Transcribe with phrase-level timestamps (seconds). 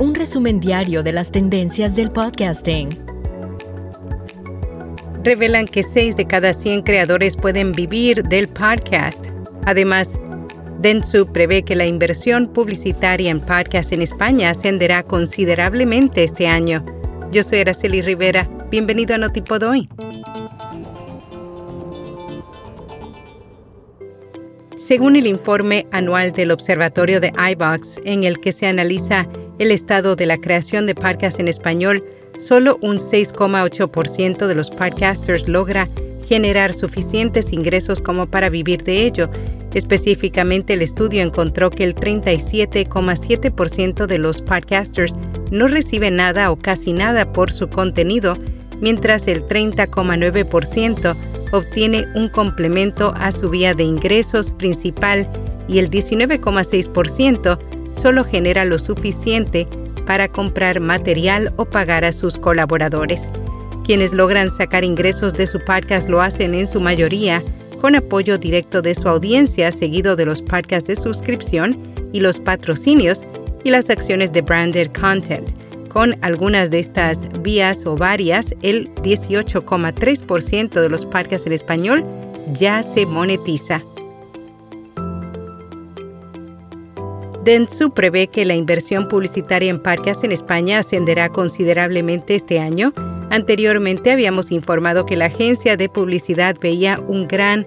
[0.00, 2.88] un resumen diario de las tendencias del podcasting.
[5.24, 9.26] Revelan que 6 de cada 100 creadores pueden vivir del podcast.
[9.66, 10.16] Además,
[10.80, 16.84] Dentsu prevé que la inversión publicitaria en podcast en España ascenderá considerablemente este año.
[17.32, 18.48] Yo soy Araceli Rivera.
[18.70, 19.88] Bienvenido a Notipod hoy.
[24.76, 30.16] Según el informe anual del Observatorio de iBox, en el que se analiza el estado
[30.16, 32.04] de la creación de podcasts en español,
[32.38, 35.88] solo un 6,8% de los podcasters logra
[36.26, 39.28] generar suficientes ingresos como para vivir de ello.
[39.74, 45.14] Específicamente, el estudio encontró que el 37,7% de los podcasters
[45.50, 48.36] no recibe nada o casi nada por su contenido,
[48.80, 51.16] mientras el 30,9%
[51.52, 55.26] obtiene un complemento a su vía de ingresos principal
[55.66, 57.58] y el 19,6%
[57.98, 59.66] solo genera lo suficiente
[60.06, 63.30] para comprar material o pagar a sus colaboradores.
[63.84, 67.42] Quienes logran sacar ingresos de su podcast lo hacen en su mayoría
[67.80, 71.78] con apoyo directo de su audiencia, seguido de los podcasts de suscripción
[72.12, 73.24] y los patrocinios
[73.64, 75.48] y las acciones de branded content.
[75.88, 82.04] Con algunas de estas vías o varias, el 18,3% de los podcasts en español
[82.52, 83.82] ya se monetiza.
[87.48, 92.92] Dentsu prevé que la inversión publicitaria en parques en España ascenderá considerablemente este año.
[93.30, 97.66] Anteriormente habíamos informado que la agencia de publicidad veía un gran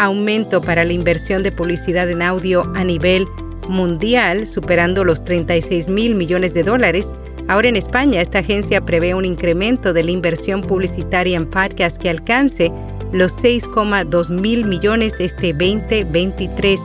[0.00, 3.28] aumento para la inversión de publicidad en audio a nivel
[3.68, 7.14] mundial, superando los 36 mil millones de dólares.
[7.46, 12.10] Ahora en España, esta agencia prevé un incremento de la inversión publicitaria en podcast que
[12.10, 12.72] alcance
[13.12, 16.80] los 6,2 mil millones este 2023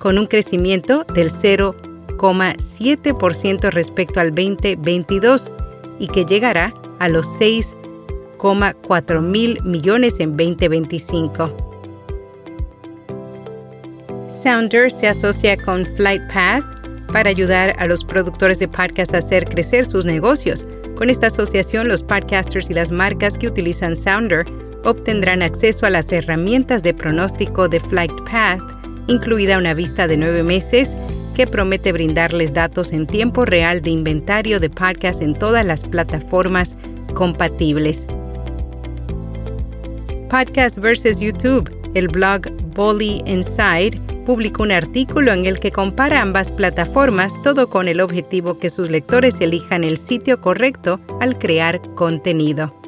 [0.00, 5.52] con un crecimiento del 0,7% respecto al 2022
[6.00, 11.52] y que llegará a los 6,4 mil millones en 2025.
[14.28, 16.64] Sounder se asocia con FlightPath
[17.12, 20.64] para ayudar a los productores de podcasts a hacer crecer sus negocios.
[20.96, 24.46] Con esta asociación, los podcasters y las marcas que utilizan Sounder
[24.84, 30.96] obtendrán acceso a las herramientas de pronóstico de FlightPath incluida una vista de nueve meses
[31.34, 36.76] que promete brindarles datos en tiempo real de inventario de podcasts en todas las plataformas
[37.14, 38.06] compatibles.
[40.28, 41.20] Podcast vs.
[41.20, 41.70] YouTube.
[41.94, 42.42] El blog
[42.74, 48.58] Bully Inside publicó un artículo en el que compara ambas plataformas, todo con el objetivo
[48.58, 52.79] que sus lectores elijan el sitio correcto al crear contenido.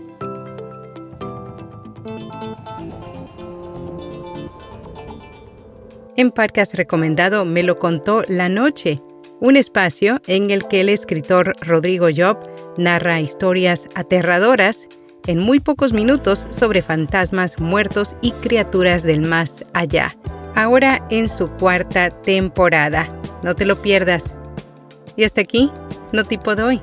[6.15, 8.99] En podcast recomendado Me lo contó la noche,
[9.41, 12.37] un espacio en el que el escritor Rodrigo Job
[12.77, 14.89] narra historias aterradoras
[15.27, 20.15] en muy pocos minutos sobre fantasmas, muertos y criaturas del más allá.
[20.55, 23.09] Ahora en su cuarta temporada.
[23.43, 24.35] No te lo pierdas.
[25.17, 25.71] Y hasta aquí,
[26.13, 26.83] no tipo doy.